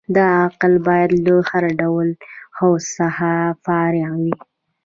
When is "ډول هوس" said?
1.81-2.83